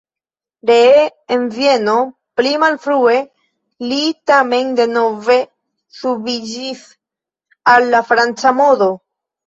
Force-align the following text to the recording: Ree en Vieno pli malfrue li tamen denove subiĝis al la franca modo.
Ree 0.69 1.03
en 1.35 1.43
Vieno 1.57 1.97
pli 2.41 2.55
malfrue 2.65 3.19
li 3.93 4.01
tamen 4.33 4.75
denove 4.83 5.39
subiĝis 6.03 6.85
al 7.77 7.91
la 7.95 8.07
franca 8.13 8.59
modo. 8.65 8.95